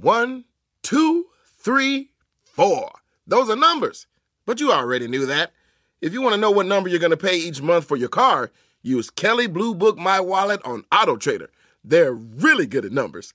[0.00, 0.44] One,
[0.82, 2.10] two, three,
[2.44, 2.90] four.
[3.26, 4.06] Those are numbers.
[4.46, 5.52] But you already knew that.
[6.00, 8.08] If you want to know what number you're going to pay each month for your
[8.08, 11.50] car, use Kelley Blue Book My Wallet on Auto Trader.
[11.82, 13.34] They're really good at numbers.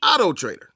[0.00, 0.70] Auto Trader.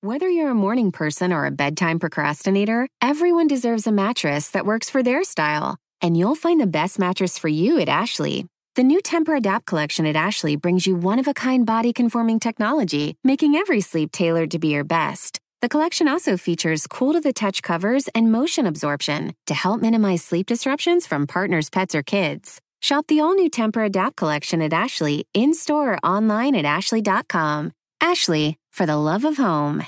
[0.00, 4.88] Whether you're a morning person or a bedtime procrastinator, everyone deserves a mattress that works
[4.88, 5.76] for their style.
[6.00, 8.46] And you'll find the best mattress for you at Ashley.
[8.76, 14.50] The new Tempur-Adapt collection at Ashley brings you one-of-a-kind body-conforming technology, making every sleep tailored
[14.50, 15.38] to be your best.
[15.62, 21.28] The collection also features cool-to-the-touch covers and motion absorption to help minimize sleep disruptions from
[21.28, 22.60] partners, pets, or kids.
[22.82, 27.70] Shop the all-new Tempur-Adapt collection at Ashley in-store or online at ashley.com.
[28.00, 29.84] Ashley, for the love of home.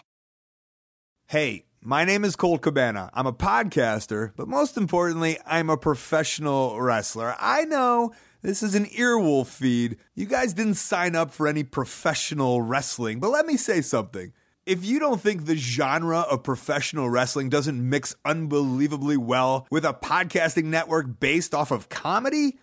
[1.27, 3.11] Hey, my name is Colt Cabana.
[3.15, 7.35] I'm a podcaster, but most importantly, I'm a professional wrestler.
[7.41, 8.13] I know
[8.47, 9.97] this is an earwolf feed.
[10.15, 14.33] You guys didn't sign up for any professional wrestling, but let me say something.
[14.65, 19.93] If you don't think the genre of professional wrestling doesn't mix unbelievably well with a
[19.93, 22.57] podcasting network based off of comedy,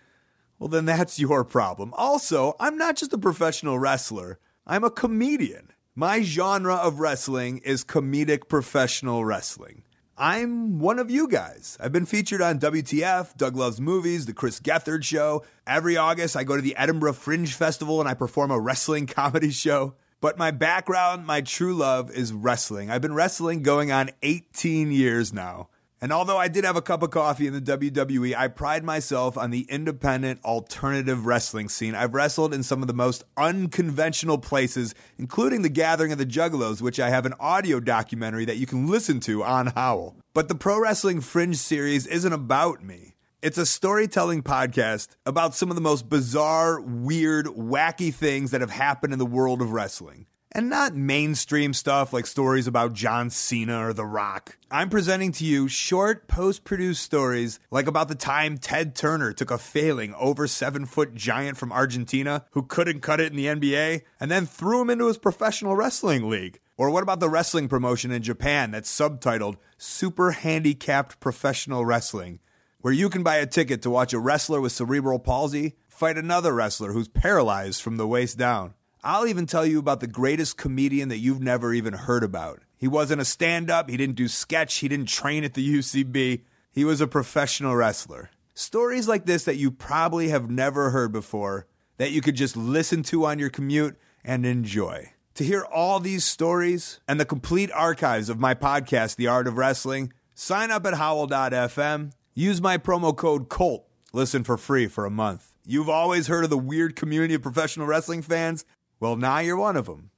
[0.58, 1.92] well, then that's your problem.
[1.98, 5.70] Also, I'm not just a professional wrestler, I'm a comedian.
[5.94, 9.82] My genre of wrestling is comedic professional wrestling.
[10.16, 11.76] I'm one of you guys.
[11.80, 15.42] I've been featured on WTF, Doug Loves Movies, The Chris Gethard Show.
[15.66, 19.50] Every August, I go to the Edinburgh Fringe Festival and I perform a wrestling comedy
[19.50, 19.94] show.
[20.20, 22.92] But my background, my true love is wrestling.
[22.92, 25.68] I've been wrestling going on 18 years now.
[26.00, 29.38] And although I did have a cup of coffee in the WWE, I pride myself
[29.38, 31.94] on the independent alternative wrestling scene.
[31.94, 36.82] I've wrestled in some of the most unconventional places, including the Gathering of the Juggalos,
[36.82, 40.16] which I have an audio documentary that you can listen to on Howl.
[40.34, 43.14] But the Pro Wrestling Fringe series isn't about me.
[43.40, 48.70] It's a storytelling podcast about some of the most bizarre, weird, wacky things that have
[48.70, 53.88] happened in the world of wrestling and not mainstream stuff like stories about John Cena
[53.88, 54.56] or The Rock.
[54.70, 59.50] I'm presenting to you short, post produced stories like about the time Ted Turner took
[59.50, 64.02] a failing over seven foot giant from Argentina who couldn't cut it in the NBA
[64.20, 66.60] and then threw him into his professional wrestling league.
[66.76, 72.40] Or what about the wrestling promotion in Japan that's subtitled Super Handicapped Professional Wrestling,
[72.80, 76.52] where you can buy a ticket to watch a wrestler with cerebral palsy fight another
[76.52, 78.74] wrestler who's paralyzed from the waist down.
[79.06, 82.62] I'll even tell you about the greatest comedian that you've never even heard about.
[82.78, 86.40] He wasn't a stand up, he didn't do sketch, he didn't train at the UCB.
[86.72, 88.30] He was a professional wrestler.
[88.54, 91.66] Stories like this that you probably have never heard before,
[91.98, 95.12] that you could just listen to on your commute and enjoy.
[95.34, 99.58] To hear all these stories and the complete archives of my podcast, The Art of
[99.58, 102.12] Wrestling, sign up at howl.fm.
[102.32, 103.86] Use my promo code COLT.
[104.14, 105.54] Listen for free for a month.
[105.66, 108.64] You've always heard of the weird community of professional wrestling fans.
[109.04, 110.08] Well, now you're one of them,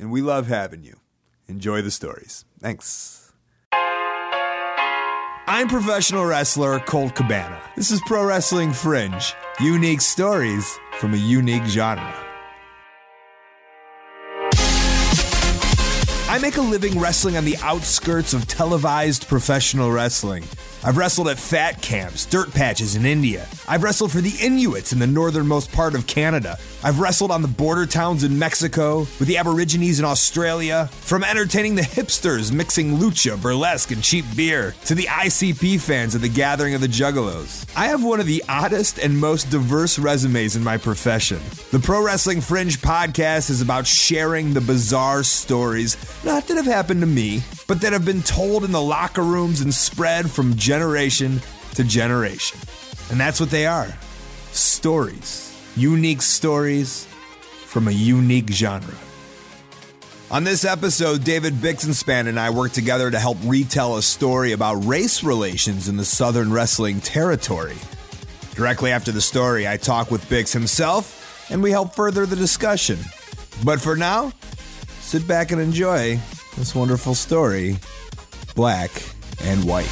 [0.00, 0.98] and we love having you.
[1.46, 2.44] Enjoy the stories.
[2.58, 3.32] Thanks.
[5.46, 7.62] I'm professional wrestler Colt Cabana.
[7.76, 12.16] This is Pro Wrestling Fringe unique stories from a unique genre.
[16.28, 20.42] I make a living wrestling on the outskirts of televised professional wrestling.
[20.84, 23.46] I've wrestled at fat camps, dirt patches in India.
[23.68, 26.58] I've wrestled for the Inuits in the northernmost part of Canada.
[26.82, 30.88] I've wrestled on the border towns in Mexico, with the Aborigines in Australia.
[30.92, 36.20] From entertaining the hipsters mixing lucha, burlesque, and cheap beer, to the ICP fans at
[36.20, 37.64] the Gathering of the Juggalos.
[37.76, 41.38] I have one of the oddest and most diverse resumes in my profession.
[41.70, 47.02] The Pro Wrestling Fringe podcast is about sharing the bizarre stories, not that have happened
[47.02, 51.40] to me, but that have been told in the locker rooms and spread from generation
[51.74, 52.58] to generation.
[53.10, 53.94] And that's what they are
[54.52, 55.48] stories.
[55.76, 57.06] Unique stories
[57.64, 58.94] from a unique genre.
[60.30, 64.84] On this episode, David Bixenspan and I worked together to help retell a story about
[64.84, 67.76] race relations in the Southern Wrestling Territory.
[68.54, 72.98] Directly after the story, I talk with Bix himself and we help further the discussion.
[73.64, 74.32] But for now,
[75.00, 76.18] sit back and enjoy
[76.56, 77.78] this wonderful story
[78.54, 78.90] Black
[79.42, 79.88] and White.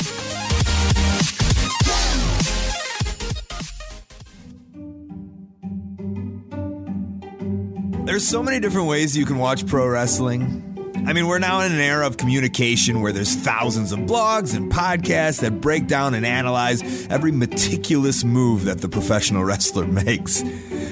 [8.07, 10.70] There's so many different ways you can watch pro wrestling.
[11.07, 14.71] I mean, we're now in an era of communication where there's thousands of blogs and
[14.71, 20.43] podcasts that break down and analyze every meticulous move that the professional wrestler makes.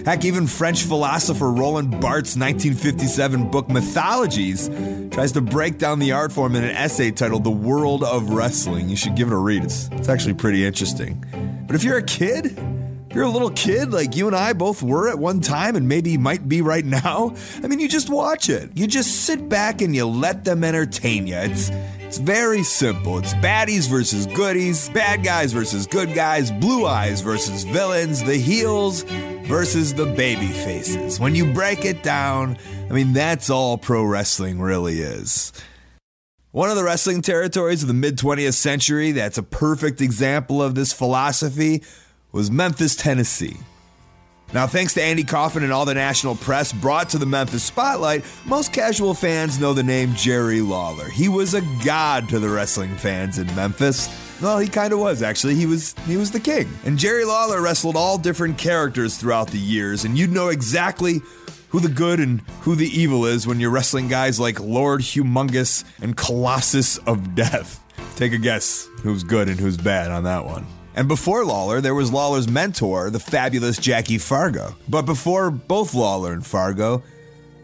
[0.04, 4.68] Heck, even French philosopher Roland Barthes' 1957 book Mythologies
[5.10, 8.88] tries to break down the art form in an essay titled The World of Wrestling.
[8.88, 11.24] You should give it a read, it's, it's actually pretty interesting.
[11.66, 12.58] But if you're a kid,
[13.14, 16.18] you're a little kid like you and I both were at one time and maybe
[16.18, 18.70] might be right now, I mean, you just watch it.
[18.74, 21.36] You just sit back and you let them entertain you.
[21.36, 21.70] It's
[22.00, 23.18] it's very simple.
[23.18, 29.02] It's baddies versus goodies, bad guys versus good guys, blue eyes versus villains, the heels
[29.42, 31.20] versus the baby faces.
[31.20, 32.56] When you break it down,
[32.88, 35.52] I mean, that's all pro wrestling really is.
[36.50, 40.74] One of the wrestling territories of the mid 20th century that's a perfect example of
[40.74, 41.82] this philosophy
[42.32, 43.56] was Memphis, Tennessee.
[44.54, 48.24] Now, thanks to Andy Kaufman and all the national press brought to the Memphis spotlight,
[48.46, 51.08] most casual fans know the name Jerry Lawler.
[51.08, 54.08] He was a god to the wrestling fans in Memphis.
[54.40, 55.54] Well, he kind of was actually.
[55.54, 56.68] He was he was the king.
[56.84, 61.20] And Jerry Lawler wrestled all different characters throughout the years, and you'd know exactly
[61.68, 65.84] who the good and who the evil is when you're wrestling guys like Lord Humongous
[66.00, 67.82] and Colossus of Death.
[68.16, 70.66] Take a guess who's good and who's bad on that one.
[70.98, 74.74] And before Lawler, there was Lawler's mentor, the fabulous Jackie Fargo.
[74.88, 77.04] But before both Lawler and Fargo,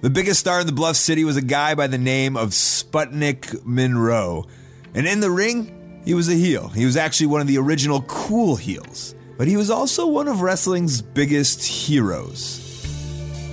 [0.02, 3.66] the biggest star in the Bluff City was a guy by the name of Sputnik
[3.66, 4.46] Monroe.
[4.94, 6.68] And in the ring, he was a heel.
[6.68, 9.16] He was actually one of the original cool heels.
[9.36, 12.86] But he was also one of wrestling's biggest heroes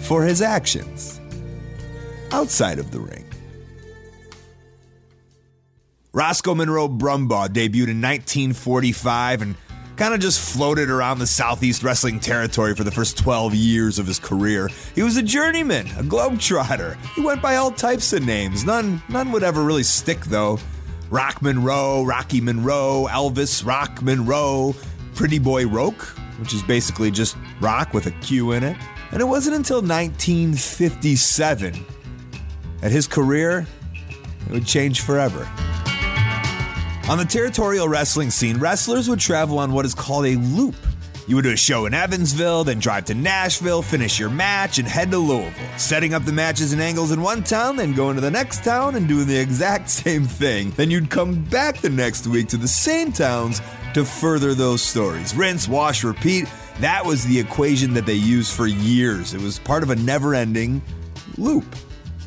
[0.04, 1.20] for his actions
[2.32, 3.26] outside of the ring.
[6.14, 9.56] Roscoe Monroe Brumbaugh debuted in 1945 and
[10.02, 14.08] kind of just floated around the Southeast wrestling territory for the first 12 years of
[14.08, 14.68] his career.
[14.96, 16.98] He was a journeyman, a globetrotter.
[17.14, 18.66] He went by all types of names.
[18.66, 20.58] None, none would ever really stick though.
[21.12, 24.74] Rock Monroe, Rocky Monroe, Elvis Rock Monroe,
[25.14, 26.02] Pretty Boy Roque,
[26.40, 28.78] which is basically just rock with a Q in it.
[29.12, 31.86] And it wasn't until 1957
[32.80, 33.68] that his career
[34.48, 35.48] it would change forever.
[37.10, 40.76] On the territorial wrestling scene, wrestlers would travel on what is called a loop.
[41.28, 44.88] You would do a show in Evansville, then drive to Nashville, finish your match, and
[44.88, 48.22] head to Louisville, setting up the matches and angles in one town, then going to
[48.22, 50.72] the next town and doing the exact same thing.
[50.72, 53.62] Then you'd come back the next week to the same towns
[53.94, 55.36] to further those stories.
[55.36, 56.48] Rinse, wash, repeat.
[56.80, 59.34] That was the equation that they used for years.
[59.34, 60.82] It was part of a never ending
[61.38, 61.66] loop.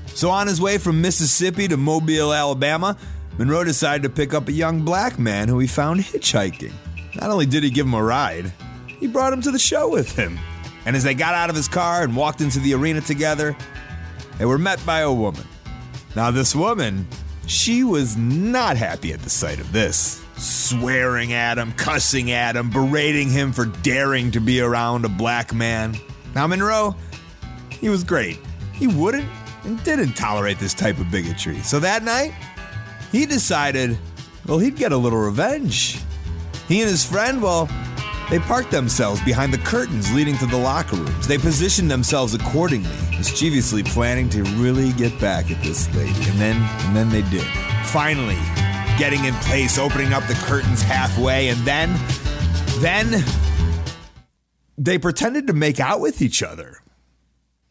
[0.08, 2.96] So, on his way from Mississippi to Mobile, Alabama,
[3.38, 6.72] Monroe decided to pick up a young black man who he found hitchhiking.
[7.20, 8.52] Not only did he give him a ride,
[8.86, 10.38] he brought him to the show with him.
[10.86, 13.56] And as they got out of his car and walked into the arena together,
[14.38, 15.46] they were met by a woman.
[16.14, 17.06] Now, this woman,
[17.46, 20.24] she was not happy at the sight of this.
[20.36, 25.52] Swearing at him, cussing at him, berating him for daring to be around a black
[25.54, 25.96] man.
[26.34, 26.96] Now, Monroe,
[27.68, 28.38] he was great.
[28.72, 29.28] He wouldn't
[29.64, 31.58] and didn't tolerate this type of bigotry.
[31.60, 32.34] So that night,
[33.14, 33.96] he decided,
[34.46, 36.00] well, he'd get a little revenge.
[36.66, 37.68] He and his friend, well,
[38.30, 41.28] they parked themselves behind the curtains leading to the locker rooms.
[41.28, 46.10] They positioned themselves accordingly, mischievously planning to really get back at this lady.
[46.28, 46.56] And then,
[46.86, 47.46] and then they did.
[47.84, 48.38] Finally,
[48.98, 51.94] getting in place, opening up the curtains halfway, and then,
[52.78, 53.24] then
[54.76, 56.78] they pretended to make out with each other.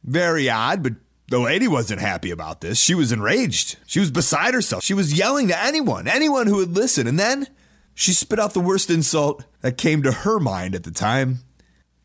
[0.03, 0.93] Very odd, but
[1.29, 2.79] the lady wasn't happy about this.
[2.79, 3.77] She was enraged.
[3.85, 4.83] She was beside herself.
[4.83, 7.07] She was yelling to anyone, anyone who would listen.
[7.07, 7.47] And then
[7.93, 11.39] she spit out the worst insult that came to her mind at the time.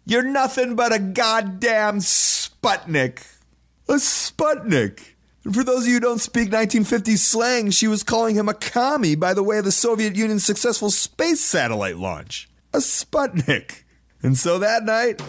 [0.04, 3.26] You're nothing but a goddamn Sputnik.
[3.88, 5.00] A Sputnik.
[5.44, 8.54] And for those of you who don't speak 1950s slang, she was calling him a
[8.54, 12.48] commie by the way of the Soviet Union's successful space satellite launch.
[12.72, 13.82] A Sputnik.
[14.22, 15.22] And so that night,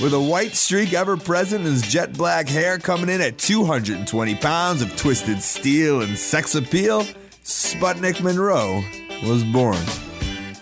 [0.00, 4.34] with a white streak ever present in his jet black hair coming in at 220
[4.36, 7.04] pounds of twisted steel and sex appeal,
[7.44, 8.82] Sputnik Monroe
[9.24, 9.78] was born.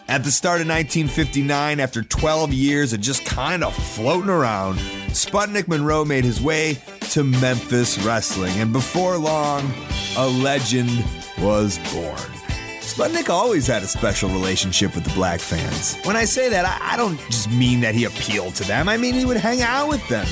[0.08, 5.68] At the start of 1959, after 12 years of just kind of floating around, Sputnik
[5.68, 6.78] Monroe made his way
[7.12, 9.72] to Memphis Wrestling, and before long,
[10.16, 10.90] a legend
[11.38, 12.51] was born.
[12.92, 15.96] Sputnik always had a special relationship with the black fans.
[16.04, 18.98] When I say that, I, I, don't just mean that he appealed to them, I
[18.98, 20.26] mean he would hang out with them.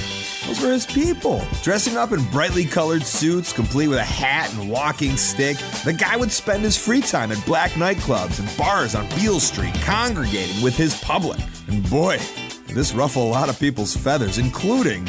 [0.47, 1.43] Those were his people.
[1.62, 6.19] Dressing up in brightly colored suits, complete with a hat and walking stick, the guy
[6.19, 10.76] would spend his free time at black nightclubs and bars on Beale Street, congregating with
[10.76, 11.40] his public.
[11.67, 12.19] And boy,
[12.67, 15.09] this ruffled a lot of people's feathers, including,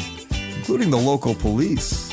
[0.56, 2.10] including the local police.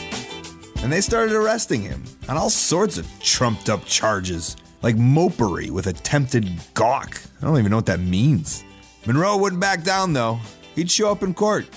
[0.84, 5.88] And they started arresting him on all sorts of trumped up charges like mopery with
[5.88, 7.22] attempted gawk.
[7.42, 8.64] I don't even know what that means.
[9.06, 10.40] Monroe wouldn't back down, though.
[10.76, 11.68] He'd show up in court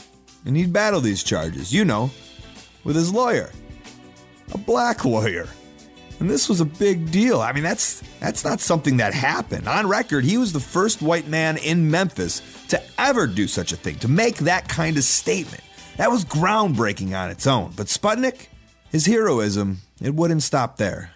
[0.45, 2.11] and he'd battle these charges, you know,
[2.85, 3.51] with his lawyer,
[4.53, 5.49] a black lawyer.
[6.21, 7.41] And this was a big deal.
[7.41, 9.67] I mean, that's that's not something that happened.
[9.67, 13.77] On record, he was the first white man in Memphis to ever do such a
[13.77, 15.63] thing, to make that kind of statement.
[15.97, 17.73] That was groundbreaking on its own.
[17.77, 18.47] But Sputnik,
[18.91, 21.12] his heroism, it wouldn't stop there.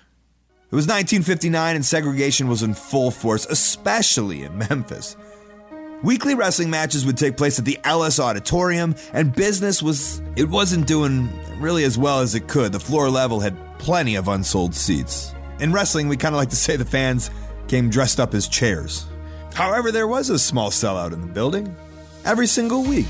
[0.68, 5.16] It was 1959 and segregation was in full force, especially in Memphis.
[6.02, 10.88] Weekly wrestling matches would take place at the Ellis Auditorium, and business was it wasn't
[10.88, 11.30] doing
[11.60, 12.72] really as well as it could.
[12.72, 15.32] The floor level had plenty of unsold seats.
[15.60, 17.30] In wrestling, we kind of like to say the fans
[17.68, 19.06] came dressed up as chairs.
[19.54, 21.76] However, there was a small sellout in the building
[22.24, 23.06] every single week.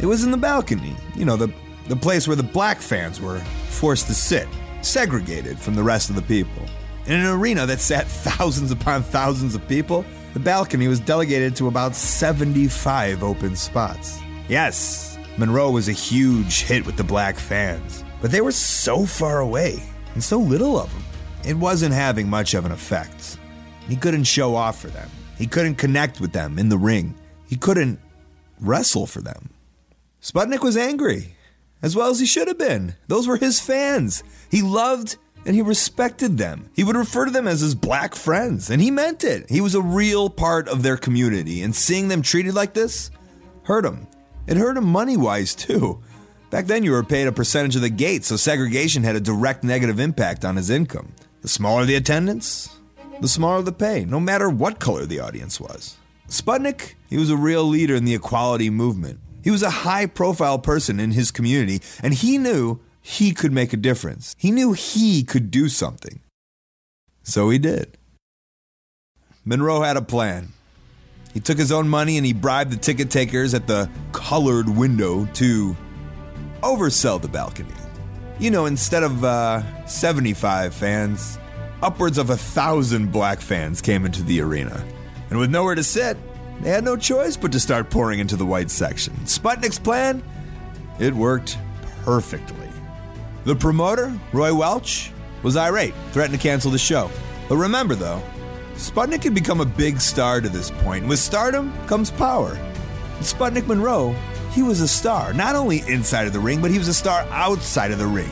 [0.00, 1.52] It was in the balcony, you know, the,
[1.86, 3.38] the place where the black fans were
[3.68, 4.48] forced to sit,
[4.82, 6.66] segregated from the rest of the people.
[7.08, 11.66] In an arena that sat thousands upon thousands of people, the balcony was delegated to
[11.66, 14.20] about 75 open spots.
[14.46, 19.40] Yes, Monroe was a huge hit with the black fans, but they were so far
[19.40, 21.02] away and so little of them.
[21.46, 23.38] It wasn't having much of an effect.
[23.88, 25.08] He couldn't show off for them.
[25.38, 27.14] He couldn't connect with them in the ring.
[27.46, 28.00] He couldn't
[28.60, 29.48] wrestle for them.
[30.20, 31.36] Sputnik was angry,
[31.80, 32.96] as well as he should have been.
[33.06, 34.22] Those were his fans.
[34.50, 35.16] He loved
[35.46, 36.70] and he respected them.
[36.74, 39.48] He would refer to them as his black friends, and he meant it.
[39.48, 43.10] He was a real part of their community, and seeing them treated like this
[43.64, 44.06] hurt him.
[44.46, 46.02] It hurt him money wise, too.
[46.50, 49.62] Back then, you were paid a percentage of the gate, so segregation had a direct
[49.62, 51.12] negative impact on his income.
[51.42, 52.74] The smaller the attendance,
[53.20, 55.96] the smaller the pay, no matter what color the audience was.
[56.28, 59.20] Sputnik, he was a real leader in the equality movement.
[59.42, 63.72] He was a high profile person in his community, and he knew he could make
[63.72, 64.36] a difference.
[64.38, 66.20] He knew he could do something.
[67.22, 67.96] So he did.
[69.46, 70.48] Monroe had a plan.
[71.32, 75.24] He took his own money and he bribed the ticket takers at the colored window
[75.24, 75.74] to
[76.62, 77.72] oversell the balcony.
[78.38, 81.38] You know, instead of uh, 75 fans,
[81.80, 84.84] upwards of a thousand black fans came into the arena.
[85.30, 86.18] And with nowhere to sit,
[86.60, 89.14] they had no choice but to start pouring into the white section.
[89.24, 90.22] Sputnik's plan?
[90.98, 91.56] It worked
[92.04, 92.67] perfectly.
[93.48, 95.10] The promoter, Roy Welch,
[95.42, 97.10] was irate, threatened to cancel the show.
[97.48, 98.22] But remember, though,
[98.74, 101.08] Sputnik had become a big star to this point.
[101.08, 102.58] With stardom comes power.
[103.20, 104.14] Sputnik Monroe,
[104.52, 107.22] he was a star, not only inside of the ring, but he was a star
[107.30, 108.30] outside of the ring.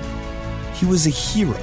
[0.75, 1.59] He was a hero,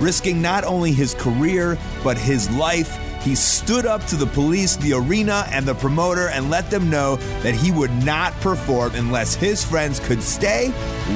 [0.00, 4.92] risking not only his career, but his life he stood up to the police, the
[4.92, 9.64] arena, and the promoter and let them know that he would not perform unless his
[9.64, 10.72] friends could stay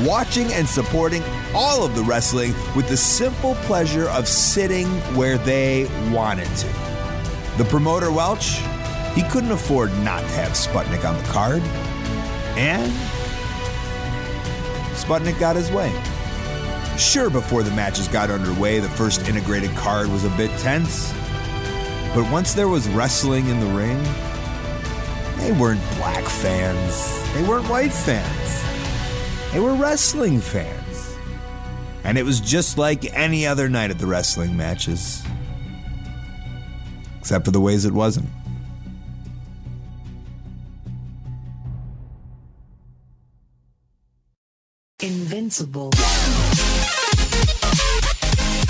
[0.07, 1.23] watching and supporting
[1.55, 6.67] all of the wrestling with the simple pleasure of sitting where they wanted to.
[7.59, 8.59] The promoter, Welch,
[9.15, 11.61] he couldn't afford not to have Sputnik on the card.
[12.57, 12.91] And
[14.97, 15.93] Sputnik got his way.
[16.97, 21.13] Sure, before the matches got underway, the first integrated card was a bit tense.
[22.19, 24.03] But once there was wrestling in the ring,
[25.37, 27.33] they weren't black fans.
[27.33, 29.53] They weren't white fans.
[29.53, 31.17] They were wrestling fans.
[32.03, 35.23] And it was just like any other night at the wrestling matches.
[37.21, 38.29] Except for the ways it wasn't.
[45.01, 45.93] Invincible.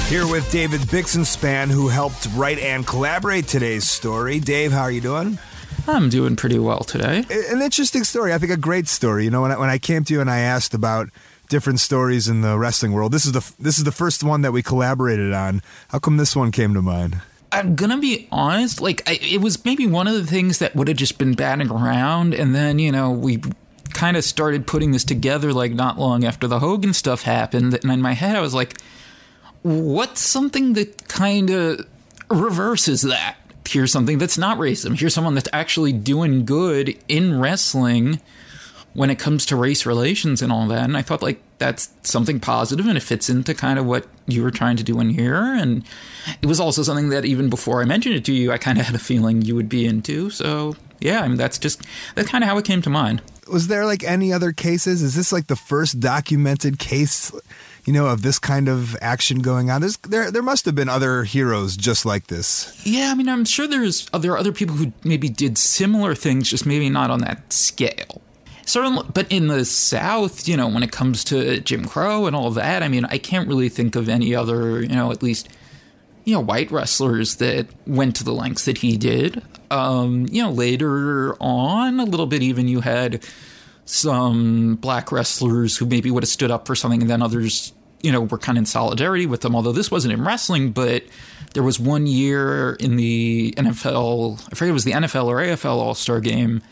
[0.09, 4.41] Here with David Bixenspan, who helped write and collaborate today's story.
[4.41, 5.39] Dave, how are you doing?
[5.87, 7.27] I'm doing pretty well today.
[7.51, 8.33] An interesting story.
[8.33, 9.25] I think a great story.
[9.25, 11.11] You know, when I, when I came to you and I asked about
[11.51, 14.53] different stories in the wrestling world, this is the this is the first one that
[14.53, 15.61] we collaborated on.
[15.89, 17.21] How come this one came to mind?
[17.53, 18.81] I'm gonna be honest.
[18.81, 21.71] Like, I, it was maybe one of the things that would have just been batting
[21.71, 23.43] around, and then you know we
[23.93, 27.93] kind of started putting this together like not long after the Hogan stuff happened, and
[27.93, 28.79] in my head I was like
[29.69, 31.87] what's something that kind of
[32.31, 33.37] reverses that?
[33.69, 34.99] Here's something that's not racism.
[34.99, 38.21] Here's someone that's actually doing good in wrestling
[38.95, 40.85] when it comes to race relations and all that.
[40.85, 44.43] And I thought like that's something positive and it fits into kind of what you
[44.43, 45.37] were trying to do in here.
[45.37, 45.85] And
[46.41, 48.87] it was also something that even before I mentioned it to you, I kind of
[48.87, 50.31] had a feeling you would be into.
[50.31, 53.21] So yeah, I mean that's just that's kind of how it came to mind.
[53.53, 55.03] Was there like any other cases?
[55.03, 57.33] Is this like the first documented case
[57.89, 59.81] you know, of this kind of action going on.
[59.81, 62.79] There's there there must have been other heroes just like this.
[62.85, 66.51] Yeah, I mean, I'm sure there's there are other people who maybe did similar things,
[66.51, 68.21] just maybe not on that scale.
[68.67, 72.51] Certainly, but in the South, you know, when it comes to Jim Crow and all
[72.51, 75.49] that, I mean, I can't really think of any other, you know, at least
[76.27, 79.43] you know, white wrestlers that went to the lengths that he did.
[79.71, 83.25] Um, you know, later on, a little bit even, you had
[83.87, 88.13] some black wrestlers who maybe would have stood up for something, and then others you
[88.13, 89.57] know, were kind of in solidarity with them.
[89.57, 91.05] Although this wasn't in wrestling, but
[91.55, 95.77] there was one year in the NFL, I forget it was the NFL or AFL
[95.77, 96.63] All Star game,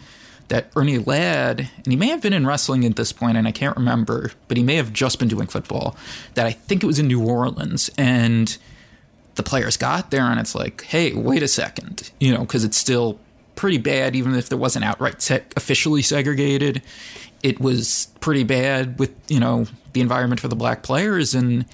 [0.48, 3.52] that Ernie Ladd, and he may have been in wrestling at this point, and I
[3.52, 5.96] can't remember, but he may have just been doing football.
[6.34, 8.56] That I think it was in New Orleans, and
[9.34, 12.76] the players got there, and it's like, hey, wait a second, you know, because it's
[12.76, 13.18] still
[13.56, 16.82] pretty bad, even if there wasn't outright se- officially segregated.
[17.46, 21.64] It was pretty bad with you know the environment for the black players, and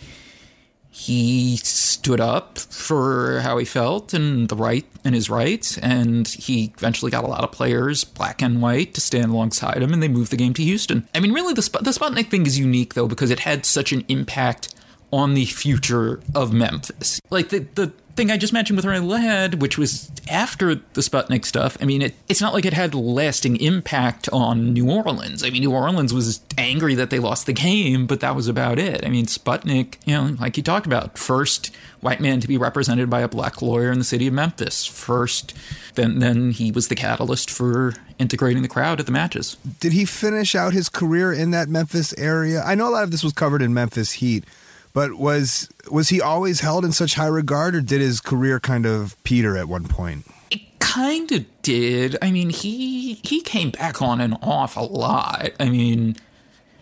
[0.91, 6.75] he stood up for how he felt and the right and his rights, and he
[6.77, 10.09] eventually got a lot of players, black and white, to stand alongside him, and they
[10.09, 11.09] moved the game to Houston.
[11.15, 14.05] I mean, really, the the Sputnik thing is unique though because it had such an
[14.09, 14.75] impact
[15.11, 17.19] on the future of Memphis.
[17.31, 21.45] Like the the thing I just mentioned with Ernie Ladd, which was after the Sputnik
[21.45, 25.43] stuff, I mean, it, it's not like it had lasting impact on New Orleans.
[25.45, 28.79] I mean, New Orleans was angry that they lost the game, but that was about
[28.79, 29.05] it.
[29.05, 33.09] I mean, Sputnik, you know, like you talked about, first white man to be represented
[33.09, 34.85] by a black lawyer in the city of Memphis.
[34.85, 35.55] First,
[35.95, 39.57] then then he was the catalyst for integrating the crowd at the matches.
[39.81, 42.63] Did he finish out his career in that Memphis area?
[42.63, 44.45] I know a lot of this was covered in Memphis Heat,
[44.93, 48.87] but was was he always held in such high regard, or did his career kind
[48.87, 50.27] of peter at one point?
[50.51, 52.17] It kind of did.
[52.21, 55.51] I mean, he he came back on and off a lot.
[55.59, 56.17] I mean,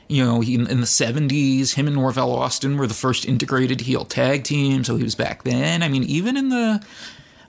[0.09, 4.05] you know, he, in the '70s, him and Norvell Austin were the first integrated heel
[4.05, 5.83] tag team, so he was back then.
[5.83, 6.85] I mean, even in the,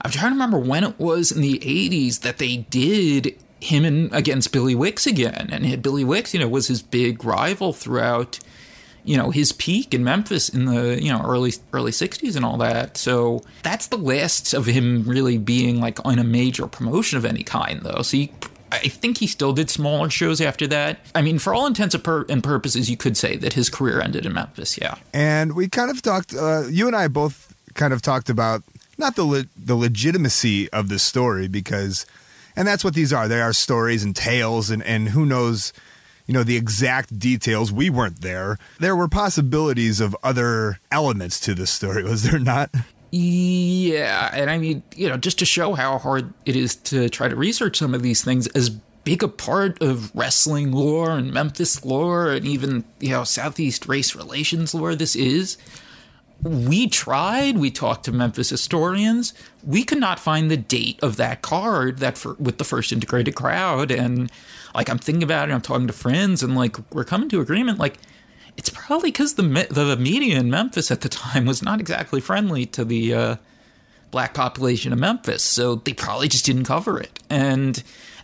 [0.01, 4.13] I'm trying to remember when it was in the '80s that they did him and
[4.13, 8.39] against Billy Wicks again, and Billy Wicks, you know, was his big rival throughout
[9.03, 12.57] you know his peak in Memphis in the you know early early 60s and all
[12.57, 12.97] that.
[12.97, 17.43] So that's the last of him really being like on a major promotion of any
[17.43, 18.01] kind though.
[18.01, 18.31] So he,
[18.71, 20.99] I think he still did smaller shows after that.
[21.13, 24.33] I mean, for all intents and purposes, you could say that his career ended in
[24.33, 24.77] Memphis.
[24.77, 24.95] Yeah.
[25.13, 26.33] And we kind of talked.
[26.33, 28.63] Uh, you and I both kind of talked about
[28.97, 32.05] not the le- the legitimacy of the story because,
[32.55, 33.27] and that's what these are.
[33.27, 35.73] They are stories and tales, and and who knows
[36.31, 38.57] you know the exact details we weren't there.
[38.79, 42.73] There were possibilities of other elements to this story was there not?
[43.11, 47.27] Yeah and i mean you know just to show how hard it is to try
[47.27, 51.83] to research some of these things as big a part of wrestling lore and memphis
[51.83, 55.57] lore and even you know southeast race relations lore this is
[56.43, 61.41] we tried we talked to memphis historians we could not find the date of that
[61.41, 64.31] card that for, with the first integrated crowd and
[64.73, 67.79] like I'm thinking about it, I'm talking to friends, and like we're coming to agreement.
[67.79, 67.97] Like
[68.57, 72.65] it's probably because the the media in Memphis at the time was not exactly friendly
[72.67, 73.35] to the uh,
[74.11, 77.19] black population of Memphis, so they probably just didn't cover it.
[77.29, 77.81] And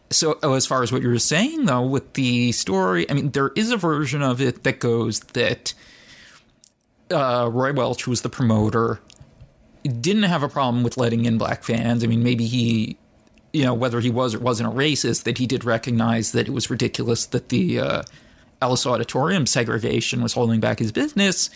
[0.09, 3.31] so, oh, as far as what you were saying though, with the story, I mean,
[3.31, 5.73] there is a version of it that goes that
[7.11, 8.99] uh, Roy Welch, who was the promoter,
[9.83, 12.03] didn't have a problem with letting in black fans.
[12.03, 12.97] I mean, maybe he
[13.53, 16.51] you know, whether he was or wasn't a racist, that he did recognize that it
[16.51, 18.03] was ridiculous that the uh,
[18.61, 21.49] Ellis Auditorium segregation was holding back his business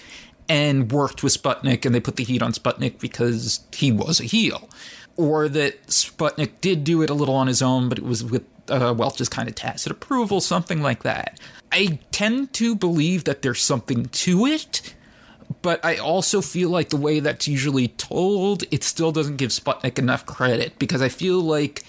[0.49, 4.23] and worked with Sputnik and they put the heat on Sputnik because he was a
[4.23, 4.69] heel.
[5.17, 8.45] Or that Sputnik did do it a little on his own, but it was with
[8.69, 11.39] uh, Welch's kind of tacit approval, something like that.
[11.71, 14.95] I tend to believe that there's something to it
[15.61, 19.99] but I also feel like the way that's usually told, it still doesn't give Sputnik
[19.99, 21.83] enough credit because I feel like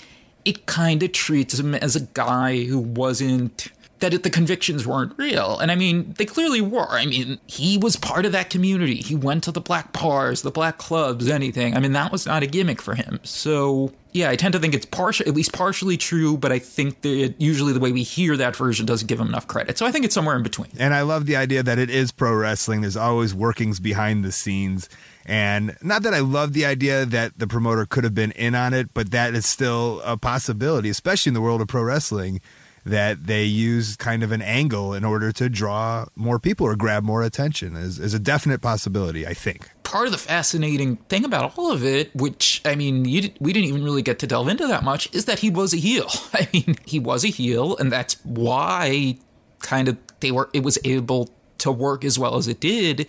[0.45, 5.59] it kind of treats him as a guy who wasn't that the convictions weren't real.
[5.59, 6.89] And I mean, they clearly were.
[6.91, 8.97] I mean, he was part of that community.
[8.97, 11.77] He went to the black bars, the black clubs, anything.
[11.77, 13.21] I mean, that was not a gimmick for him.
[13.23, 17.01] So, yeah, I tend to think it's partial, at least partially true, but I think
[17.01, 19.79] that usually the way we hear that version doesn't give him enough credit.
[19.79, 20.71] So I think it's somewhere in between.
[20.79, 22.83] And I love the idea that it is pro wrestling.
[22.83, 24.89] There's always workings behind the scenes.
[25.25, 28.75] And not that I love the idea that the promoter could have been in on
[28.75, 32.41] it, but that is still a possibility, especially in the world of pro wrestling
[32.85, 37.05] that they use kind of an angle in order to draw more people or grab
[37.05, 39.71] more attention is, is a definite possibility, I think.
[39.85, 43.85] Part of the fascinating thing about all of it, which, I mean, we didn't even
[43.85, 46.09] really get to delve into that much, is that he was a heel.
[46.33, 49.19] I mean, he was a heel, and that's why
[49.61, 53.09] kind of they were, it was able to work as well as it did.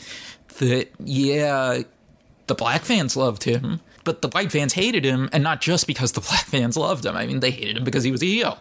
[0.59, 1.81] That, yeah,
[2.45, 6.11] the black fans loved him, but the white fans hated him, and not just because
[6.11, 7.17] the black fans loved him.
[7.17, 8.59] I mean, they hated him because he was a heel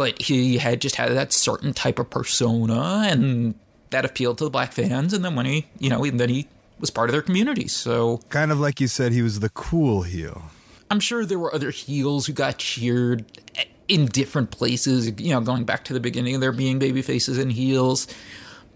[0.00, 3.54] but he had just had that certain type of persona and
[3.90, 6.88] that appealed to the black fans and then when he you know then he was
[6.88, 10.44] part of their community so kind of like you said he was the cool heel.
[10.90, 13.26] I'm sure there were other heels who got cheered
[13.88, 17.36] in different places you know going back to the beginning of there being baby faces
[17.36, 18.06] and heels.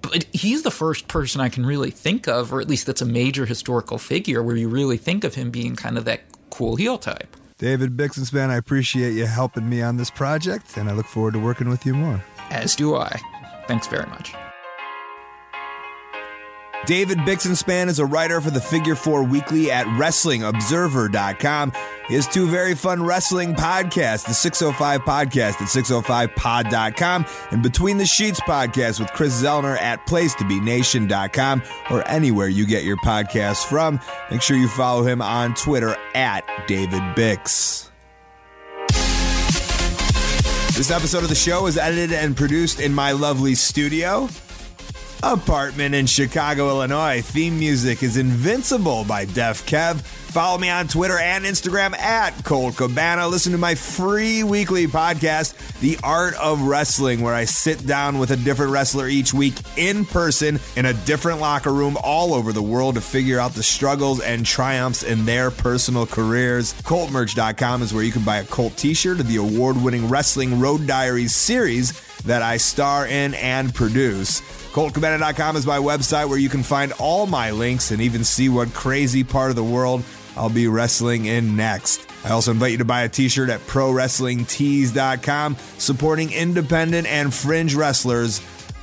[0.03, 3.07] But he's the first person i can really think of or at least that's a
[3.07, 6.99] major historical figure where you really think of him being kind of that cool heel
[6.99, 11.35] type David Bixenspan, I appreciate you helping me on this project, and I look forward
[11.35, 12.23] to working with you more.
[12.51, 13.21] As do I.
[13.69, 14.35] Thanks very much.
[16.87, 21.71] David Bixenspan is a writer for the Figure 4 Weekly at WrestlingObserver.com.
[21.71, 28.41] Has two very fun wrestling podcasts, the 605 Podcast at 605pod.com and Between the Sheets
[28.41, 33.99] Podcast with Chris Zellner at PlacetoBeNation.com or anywhere you get your podcasts from.
[34.31, 37.89] Make sure you follow him on Twitter at David Bix.
[40.77, 44.29] This episode of the show is edited and produced in my lovely studio
[45.33, 47.23] apartment in Chicago, Illinois.
[47.23, 50.01] Theme music is Invincible by Def Kev.
[50.01, 53.27] Follow me on Twitter and Instagram at Colt Cabana.
[53.27, 58.33] Listen to my free weekly podcast, The Art of Wrestling, where I sit down with
[58.33, 62.63] a different wrestler each week in person in a different locker room all over the
[62.63, 66.75] world to figure out the struggles and triumphs in their personal careers.
[66.83, 70.61] ColtMerch.com is where you can buy a Colt t shirt of the award winning Wrestling
[70.61, 74.64] Road Diaries series that I star in and produce.
[74.75, 78.75] ColtCabana.com is my website where you can find all my links and even see what
[78.75, 80.03] crazy part of the world
[80.37, 82.05] I'll be wrestling in next.
[82.25, 87.77] I also invite you to buy a t shirt at ProWrestlingTees.com, supporting independent and fringe
[87.77, 88.41] wrestlers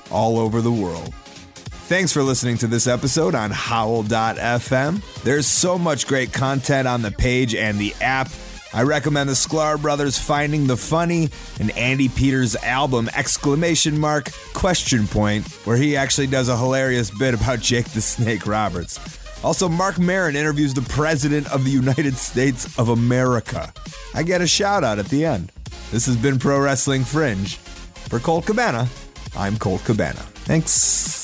[0.10, 1.13] all over the world.
[1.13, 5.23] Thanks for listening to this episode on Howl.fm.
[5.23, 8.30] There's so much great content on the page and the app.
[8.74, 11.30] I recommend the Sklar Brothers Finding the Funny
[11.60, 17.34] and Andy Peters' album exclamation mark question point where he actually does a hilarious bit
[17.34, 19.00] about Jake the Snake Roberts.
[19.44, 23.74] Also, Marc Maron interviews the President of the United States of America.
[24.14, 25.52] I get a shout out at the end.
[25.92, 27.56] This has been Pro Wrestling Fringe.
[27.56, 28.88] For Colt Cabana,
[29.36, 30.20] I'm Colt Cabana.
[30.46, 31.21] Thanks.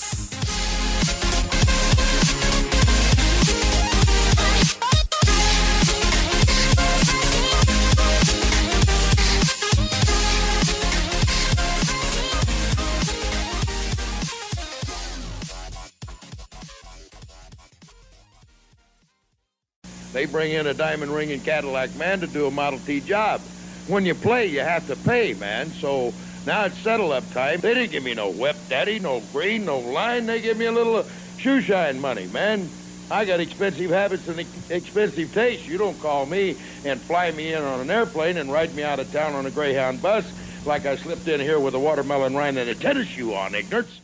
[20.17, 23.39] They bring in a diamond ring and Cadillac man to do a Model T job.
[23.85, 25.67] When you play, you have to pay, man.
[25.69, 26.11] So
[26.43, 27.59] now it's settle up time.
[27.59, 30.25] They didn't give me no whip daddy, no green, no line.
[30.25, 31.05] They give me a little
[31.37, 32.67] shoe shine money, man.
[33.11, 35.67] I got expensive habits and ex- expensive tastes.
[35.67, 38.99] You don't call me and fly me in on an airplane and ride me out
[38.99, 40.25] of town on a Greyhound bus
[40.65, 44.01] like I slipped in here with a watermelon rind and a tennis shoe on, ignorance.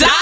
[0.00, 0.21] Y'all!